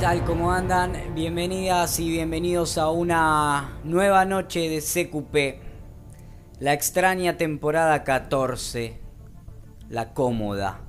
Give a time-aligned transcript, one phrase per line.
[0.00, 0.24] tal?
[0.24, 1.14] ¿Cómo andan?
[1.14, 5.60] Bienvenidas y bienvenidos a una nueva noche de CQP.
[6.58, 8.98] La extraña temporada 14.
[9.90, 10.80] La cómoda.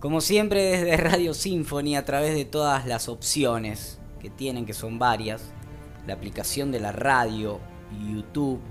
[0.00, 4.98] Como siempre desde Radio Symphony a través de todas las opciones que tienen, que son
[4.98, 5.52] varias.
[6.06, 7.60] La aplicación de la radio,
[8.10, 8.62] YouTube,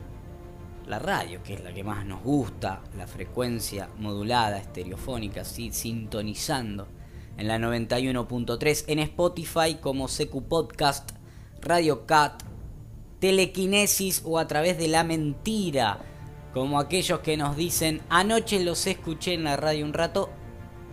[0.88, 6.97] la radio, que es la que más nos gusta, la frecuencia modulada, estereofónica, así, sintonizando
[7.38, 11.12] en la 91.3, en Spotify como CQ Podcast,
[11.62, 12.44] Radio Cat,
[13.20, 16.00] Telequinesis o a través de la mentira,
[16.54, 20.30] como aquellos que nos dicen, anoche los escuché en la radio un rato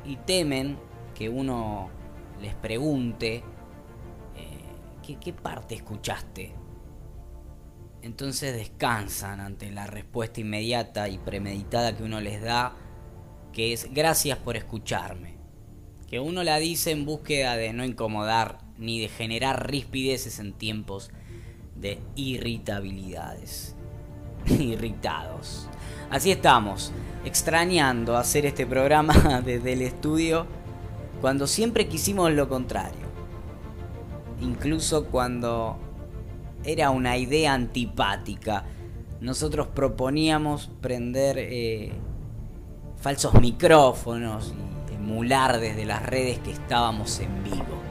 [0.05, 0.79] y temen
[1.15, 1.91] que uno
[2.41, 3.43] les pregunte,
[4.37, 6.55] eh, ¿qué parte escuchaste?
[8.03, 12.77] Entonces descansan ante la respuesta inmediata y premeditada que uno les da,
[13.51, 15.34] que es gracias por escucharme.
[16.09, 21.11] Que uno la dice en búsqueda de no incomodar ni de generar rispideces en tiempos
[21.77, 23.75] de irritabilidades.
[24.47, 25.69] Irritados.
[26.11, 26.93] Así estamos,
[27.25, 30.47] extrañando hacer este programa desde el estudio
[31.21, 33.05] cuando siempre quisimos lo contrario.
[34.41, 35.79] Incluso cuando
[36.65, 38.65] era una idea antipática.
[39.21, 41.93] Nosotros proponíamos prender eh,
[42.97, 44.74] falsos micrófonos y
[45.05, 47.83] desde las redes que estábamos en vivo.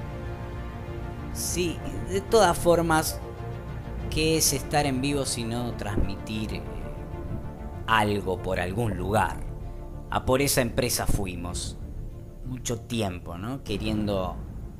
[1.33, 1.77] Sí,
[2.09, 3.19] de todas formas,
[4.09, 6.63] ¿qué es estar en vivo si no transmitir eh,
[7.87, 9.37] algo por algún lugar?
[10.09, 11.77] A por esa empresa fuimos.
[12.45, 13.63] Mucho tiempo, ¿no?
[13.63, 14.35] Queriendo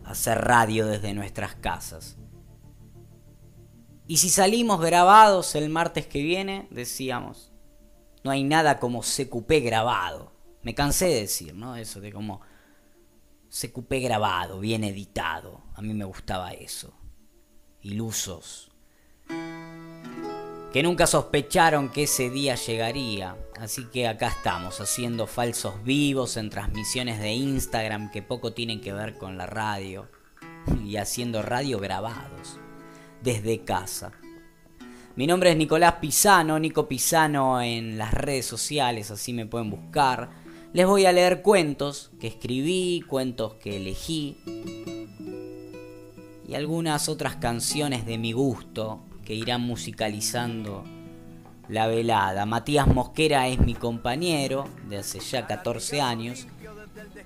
[0.05, 2.17] hacer radio desde nuestras casas.
[4.05, 7.51] Y si salimos grabados el martes que viene, decíamos,
[8.23, 10.32] no hay nada como CQP grabado.
[10.63, 11.75] Me cansé de decir, ¿no?
[11.75, 12.41] Eso de como
[13.49, 15.61] CQP grabado, bien editado.
[15.75, 16.93] A mí me gustaba eso.
[17.81, 18.71] Ilusos.
[20.71, 23.37] Que nunca sospecharon que ese día llegaría.
[23.59, 28.93] Así que acá estamos, haciendo falsos vivos en transmisiones de Instagram que poco tienen que
[28.93, 30.09] ver con la radio.
[30.85, 32.57] Y haciendo radio grabados
[33.21, 34.13] desde casa.
[35.15, 40.42] Mi nombre es Nicolás Pisano, Nico Pisano en las redes sociales, así me pueden buscar.
[40.73, 44.37] Les voy a leer cuentos que escribí, cuentos que elegí
[46.47, 50.83] y algunas otras canciones de mi gusto que irán musicalizando
[51.69, 52.47] la velada.
[52.47, 56.47] Matías Mosquera es mi compañero de hace ya 14 años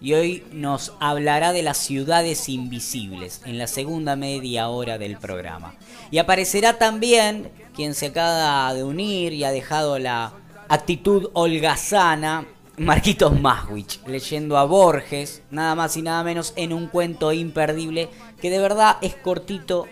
[0.01, 5.73] y hoy nos hablará de las ciudades invisibles en la segunda media hora del programa.
[6.11, 10.33] Y aparecerá también quien se acaba de unir y ha dejado la
[10.67, 12.45] actitud holgazana,
[12.77, 18.07] Marquitos Maswich, leyendo a Borges, nada más y nada menos en un cuento imperdible
[18.39, 19.87] que de verdad es cortito,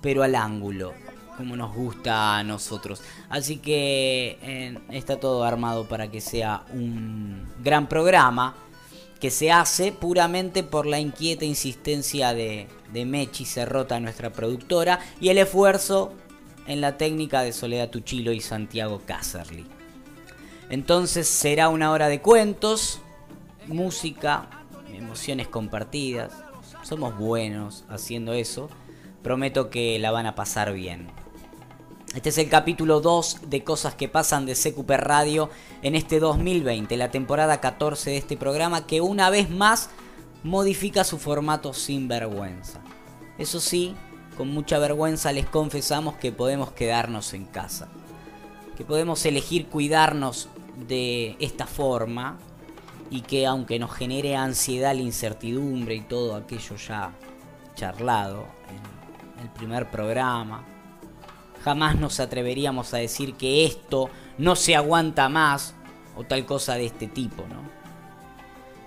[0.00, 0.94] pero al ángulo,
[1.36, 3.02] como nos gusta a nosotros.
[3.28, 8.54] Así que está todo armado para que sea un gran programa
[9.20, 15.28] que se hace puramente por la inquieta insistencia de, de Mechi Cerrota, nuestra productora, y
[15.28, 16.14] el esfuerzo
[16.66, 19.66] en la técnica de Soledad Tuchilo y Santiago Caserly.
[20.68, 23.00] Entonces será una hora de cuentos,
[23.68, 24.48] música,
[24.92, 26.32] emociones compartidas.
[26.82, 28.68] Somos buenos haciendo eso.
[29.22, 31.08] Prometo que la van a pasar bien.
[32.14, 35.50] Este es el capítulo 2 de Cosas que pasan de CQP Radio
[35.82, 39.90] en este 2020, la temporada 14 de este programa que una vez más
[40.42, 42.80] modifica su formato sin vergüenza.
[43.36, 43.94] Eso sí,
[44.38, 47.88] con mucha vergüenza les confesamos que podemos quedarnos en casa,
[48.76, 50.48] que podemos elegir cuidarnos
[50.88, 52.38] de esta forma
[53.10, 57.12] y que aunque nos genere ansiedad, la incertidumbre y todo aquello ya
[57.74, 58.46] charlado
[59.38, 60.64] en el primer programa,
[61.64, 65.74] jamás nos atreveríamos a decir que esto no se aguanta más
[66.16, 67.76] o tal cosa de este tipo, ¿no?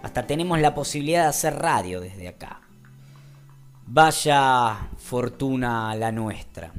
[0.02, 2.62] Hasta tenemos la posibilidad de hacer radio desde acá.
[3.86, 6.72] Vaya fortuna la nuestra.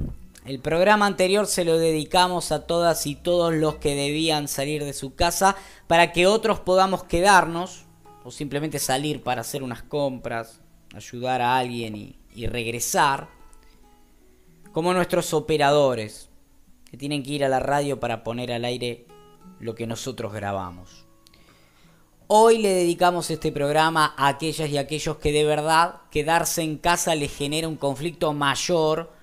[0.43, 4.93] El programa anterior se lo dedicamos a todas y todos los que debían salir de
[4.93, 5.55] su casa
[5.85, 7.83] para que otros podamos quedarnos
[8.23, 10.59] o simplemente salir para hacer unas compras,
[10.95, 13.29] ayudar a alguien y, regresar
[14.71, 16.29] como nuestros operadores,
[16.89, 19.05] que tienen que ir a la radio para poner al aire
[19.59, 21.05] lo que nosotros grabamos.
[22.27, 27.13] Hoy le dedicamos este programa a aquellas y aquellos que de verdad quedarse en casa
[27.13, 29.20] les genera un conflicto mayor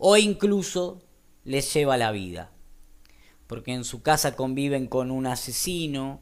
[0.00, 1.02] o incluso
[1.44, 2.50] les lleva la vida.
[3.46, 6.20] Porque en su casa conviven con un asesino,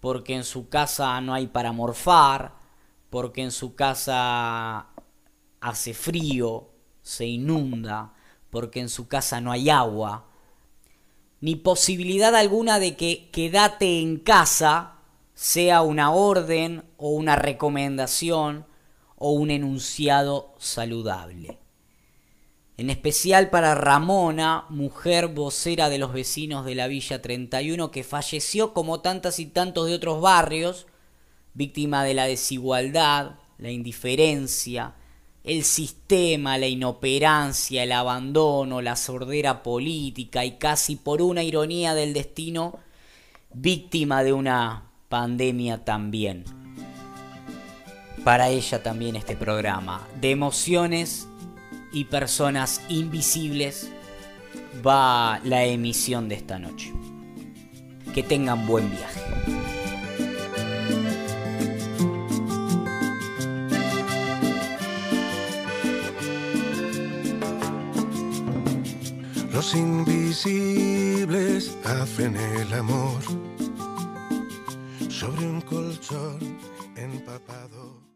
[0.00, 2.54] porque en su casa no hay para morfar,
[3.08, 4.88] porque en su casa
[5.60, 6.68] hace frío,
[7.02, 8.12] se inunda,
[8.50, 10.26] porque en su casa no hay agua,
[11.40, 14.96] ni posibilidad alguna de que quédate en casa
[15.34, 18.66] sea una orden o una recomendación
[19.16, 21.59] o un enunciado saludable.
[22.80, 28.72] En especial para Ramona, mujer vocera de los vecinos de la Villa 31, que falleció
[28.72, 30.86] como tantas y tantos de otros barrios,
[31.52, 34.94] víctima de la desigualdad, la indiferencia,
[35.44, 42.14] el sistema, la inoperancia, el abandono, la sordera política y casi por una ironía del
[42.14, 42.78] destino,
[43.52, 46.44] víctima de una pandemia también.
[48.24, 51.26] Para ella también este programa de emociones
[51.92, 53.90] y personas invisibles
[54.86, 56.92] va la emisión de esta noche.
[58.14, 59.20] Que tengan buen viaje.
[69.52, 73.20] Los invisibles hacen el amor
[75.08, 76.38] sobre un colchón
[76.96, 78.09] empapado.